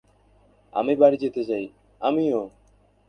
"আমি 0.73 0.93
বাড়ি 0.95 1.17
যেতে 1.17 1.41
চাই।" 1.45 1.65
"আমিও।" 2.01 2.41